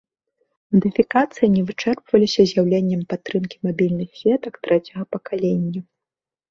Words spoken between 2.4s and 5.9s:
з'яўленнем падтрымкі мабільных сетак трэцяга пакалення.